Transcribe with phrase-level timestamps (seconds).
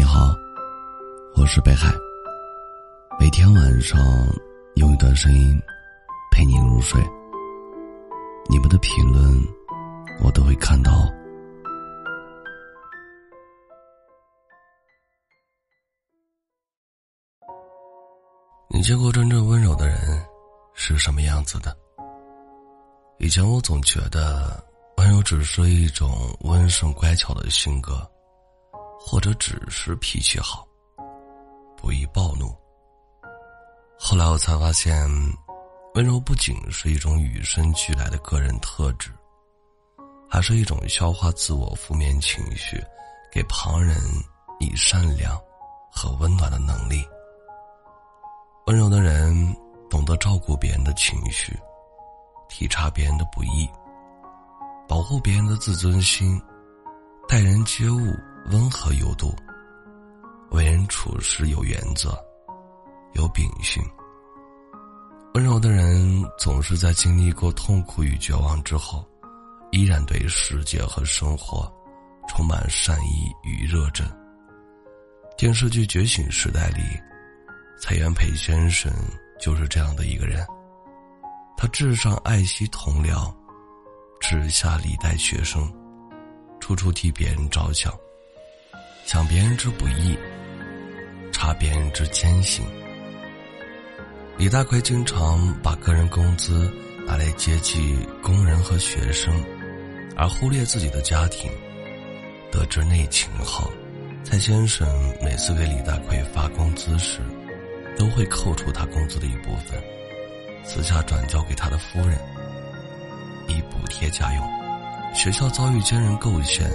[0.00, 0.34] 你好，
[1.36, 1.92] 我是北海。
[3.18, 4.00] 每天晚上
[4.76, 5.60] 用一段声音
[6.32, 6.98] 陪你入睡。
[8.48, 9.22] 你们的评论
[10.24, 10.90] 我都会看到。
[18.70, 19.98] 你见过真正温柔的人
[20.72, 21.76] 是什么样子的？
[23.18, 24.64] 以前我总觉得
[24.96, 28.10] 温柔只是一种温顺乖巧的性格。
[29.02, 30.68] 或者只是脾气好，
[31.76, 32.54] 不易暴怒。
[33.98, 34.94] 后来我才发现，
[35.94, 39.10] 温柔不仅是一种与生俱来的个人特质，
[40.28, 42.78] 还是一种消化自我负面情绪、
[43.32, 43.96] 给旁人
[44.58, 45.40] 以善良
[45.90, 47.02] 和温暖的能力。
[48.66, 49.34] 温柔的人
[49.88, 51.58] 懂得照顾别人的情绪，
[52.48, 53.68] 体察别人的不易，
[54.86, 56.40] 保护别人的自尊心，
[57.26, 58.14] 待人接物。
[58.46, 59.34] 温和有度，
[60.50, 62.18] 为人处事有原则，
[63.12, 63.82] 有秉性。
[65.34, 69.06] 温柔的人总是在经历过痛苦与绝望之后，
[69.70, 71.72] 依然对世界和生活
[72.28, 74.04] 充满善意与热忱。
[75.36, 76.82] 电视剧《觉醒时代》里，
[77.80, 78.92] 蔡元培先生
[79.38, 80.44] 就是这样的一个人。
[81.56, 83.32] 他至上爱惜同僚，
[84.18, 85.72] 至下礼待学生，
[86.58, 87.92] 处处替别人着想。
[89.10, 90.16] 想别人之不易，
[91.32, 92.64] 察别人之艰辛。
[94.38, 96.72] 李大奎经常把个人工资
[97.08, 99.34] 拿来接济工人和学生，
[100.16, 101.50] 而忽略自己的家庭。
[102.52, 103.68] 得知内情后，
[104.22, 104.86] 蔡先生
[105.20, 107.18] 每次给李大奎发工资时，
[107.98, 109.82] 都会扣除他工资的一部分，
[110.62, 112.16] 私下转交给他的夫人，
[113.48, 114.48] 以补贴家用。
[115.12, 116.70] 学校遭遇奸人构陷。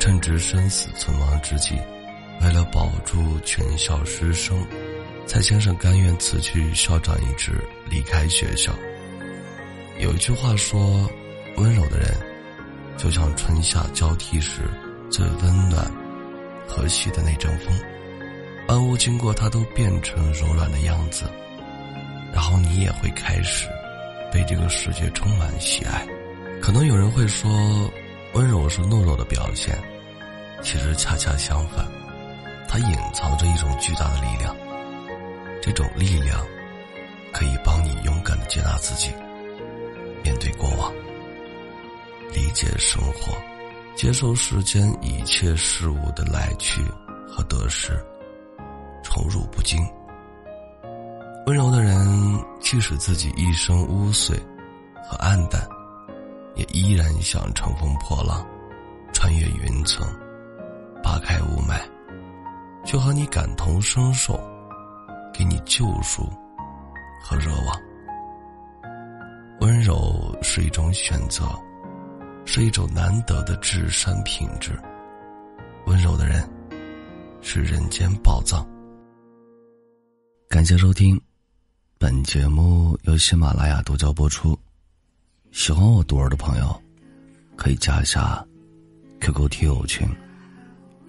[0.00, 1.74] 正值生死存亡之际，
[2.40, 4.66] 为了保住全校师生，
[5.26, 7.52] 蔡先生甘愿辞去校长一职，
[7.90, 8.72] 离开学校。
[9.98, 11.06] 有一句话说
[11.58, 12.16] ：“温柔的人，
[12.96, 14.62] 就像春夏交替时
[15.10, 15.84] 最温暖、
[16.66, 17.78] 和煦的那阵风，
[18.68, 21.26] 万物经过它都变成柔软的样子，
[22.32, 23.68] 然后你也会开始
[24.32, 26.06] 被这个世界充满喜爱。”
[26.58, 27.50] 可能有人会说。
[28.32, 29.76] 温柔是懦弱的表现，
[30.62, 31.86] 其实恰恰相反，
[32.68, 34.54] 它隐藏着一种巨大的力量。
[35.62, 36.44] 这种力量
[37.32, 39.10] 可以帮你勇敢的接纳自己，
[40.22, 40.92] 面对过往，
[42.32, 43.36] 理解生活，
[43.94, 46.82] 接受世间一切事物的来去
[47.28, 47.98] 和得失，
[49.02, 49.78] 宠辱不惊。
[51.46, 54.38] 温柔的人，即使自己一生污秽
[55.08, 55.60] 和暗淡。
[56.56, 58.44] 也依然想乘风破浪，
[59.14, 60.06] 穿越云层，
[61.20, 61.80] 开雾霾，
[62.84, 64.38] 就和你感同身受，
[65.32, 66.28] 给你救赎
[67.22, 67.80] 和热望。
[69.60, 71.44] 温柔是一种选择，
[72.46, 74.72] 是一种难得的至善品质。
[75.86, 76.48] 温柔的人
[77.42, 78.66] 是人间宝藏。
[80.48, 81.20] 感谢收听，
[81.98, 84.58] 本节目由喜马拉雅独家播出。
[85.52, 86.82] 喜欢我独儿的朋友，
[87.56, 88.44] 可以加一下
[89.20, 90.08] QQ 听友群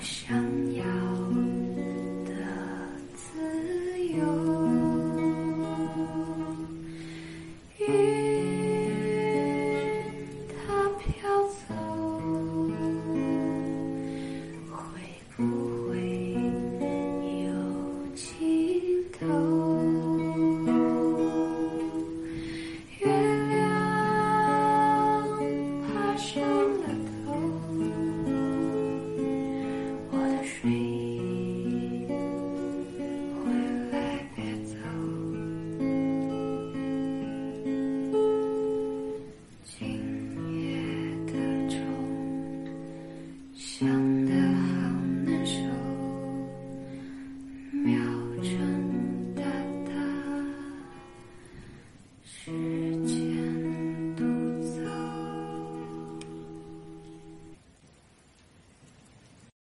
[0.00, 0.34] 我想
[0.76, 0.89] 要。
[30.62, 30.99] crazy.